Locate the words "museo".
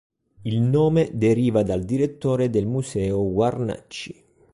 2.65-3.23